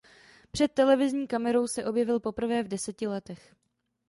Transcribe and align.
Před 0.51 0.71
televizní 0.71 1.27
kamerou 1.27 1.67
se 1.67 1.85
objevil 1.85 2.19
poprvé 2.19 2.63
v 2.63 2.67
deseti 2.67 3.07
letech. 3.07 3.55